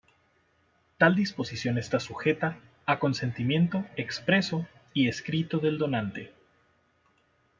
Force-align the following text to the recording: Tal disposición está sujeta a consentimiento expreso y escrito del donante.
Tal 0.97 1.13
disposición 1.15 1.77
está 1.77 1.99
sujeta 1.99 2.57
a 2.87 2.97
consentimiento 2.97 3.85
expreso 3.95 4.65
y 4.95 5.07
escrito 5.07 5.59
del 5.59 5.77
donante. 5.77 6.33